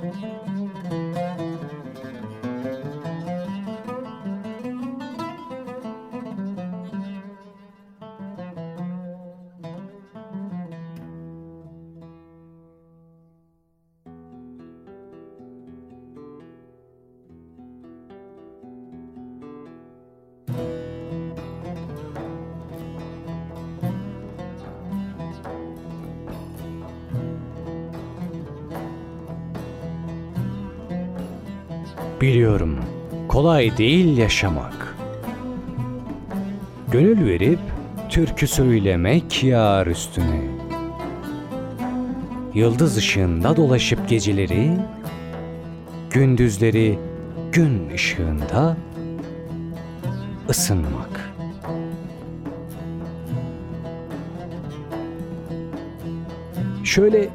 Mm-hmm. 0.00 0.37
Biliyorum, 32.20 32.78
kolay 33.28 33.76
değil 33.78 34.16
yaşamak. 34.18 34.96
Gönül 36.92 37.26
verip 37.26 37.58
türkü 38.08 38.46
söylemek 38.46 39.44
yar 39.44 39.86
üstüne. 39.86 40.40
Yıldız 42.54 42.96
ışığında 42.96 43.56
dolaşıp 43.56 44.08
geceleri, 44.08 44.70
gündüzleri 46.10 46.98
gün 47.52 47.90
ışığında 47.90 48.76
ısınmak. 50.48 51.34
Şöyle 56.84 57.28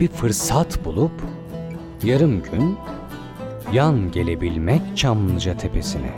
bir 0.00 0.08
fırsat 0.08 0.84
bulup 0.84 1.22
yarım 2.02 2.42
gün 2.42 2.76
yan 3.72 4.10
gelebilmek 4.12 4.82
Çamlıca 4.96 5.56
tepesine. 5.56 6.12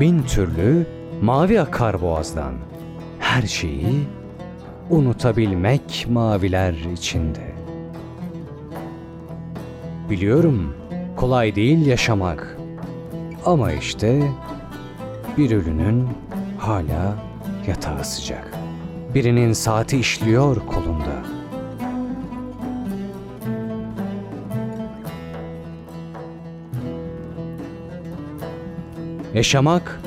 Bin 0.00 0.22
türlü 0.22 0.86
mavi 1.22 1.60
akar 1.60 2.02
boğazdan 2.02 2.54
her 3.18 3.42
şeyi 3.42 4.04
unutabilmek 4.90 6.06
maviler 6.10 6.72
içinde. 6.72 7.54
Biliyorum 10.10 10.74
kolay 11.16 11.54
değil 11.54 11.86
yaşamak 11.86 12.56
ama 13.44 13.72
işte 13.72 14.22
bir 15.38 15.50
ölünün 15.50 16.08
hala 16.58 17.14
yatağı 17.66 18.04
sıcak. 18.04 18.55
Birinin 19.16 19.52
saati 19.52 19.98
işliyor 19.98 20.66
kolunda. 20.66 21.22
Yaşamak, 29.34 30.00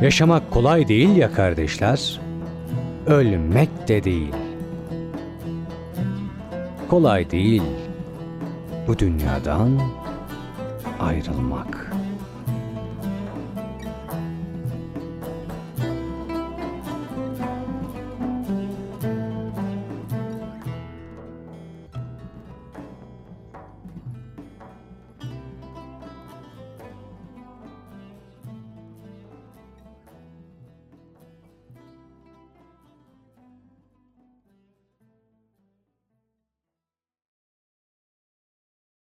yaşamak 0.00 0.50
kolay 0.50 0.88
değil 0.88 1.16
ya 1.16 1.32
kardeşler. 1.32 2.20
Ölmek 3.06 3.88
de 3.88 4.04
değil. 4.04 4.34
Kolay 6.88 7.30
değil 7.30 7.62
bu 8.88 8.98
dünyadan 8.98 9.80
ayrılmak. 11.00 11.85